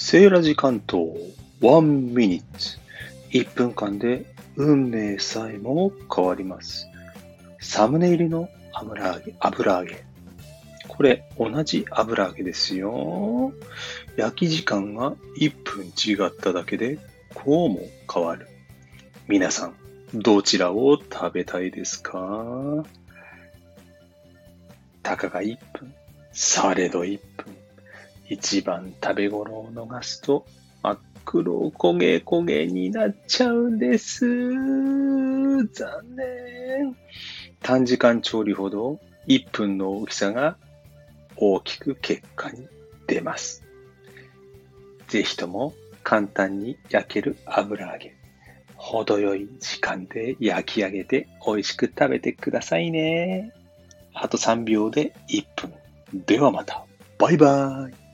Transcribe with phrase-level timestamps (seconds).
[0.00, 1.08] セーラジ関東
[1.60, 2.78] 1ミニッツ
[3.30, 6.86] 1分間で運命さえも変わります。
[7.60, 10.04] サムネ入りの油揚げ、油揚げ。
[10.86, 13.52] これ同じ油揚げですよ。
[14.16, 17.00] 焼き時間が1分違っただけで
[17.34, 17.80] こうも
[18.10, 18.46] 変わる。
[19.26, 19.74] 皆さん、
[20.14, 22.84] どちらを食べたいですか？
[25.02, 25.92] たかが1分、
[26.32, 27.37] されど1分。
[28.28, 30.46] 一番食べ頃を逃すと
[30.82, 34.26] 真っ黒焦げ焦げになっちゃうんです。
[34.26, 35.66] 残
[36.16, 36.96] 念。
[37.60, 40.56] 短時間調理ほど1分の大きさが
[41.36, 42.66] 大きく結果に
[43.06, 43.64] 出ます。
[45.08, 48.14] ぜひとも簡単に焼ける油揚げ。
[48.76, 53.52] 程よい時間で焼き上げて美味しく食べてくださいね。
[54.14, 55.74] あと3秒で1分。
[56.26, 56.84] ではまた。
[57.18, 58.07] バイバーイ。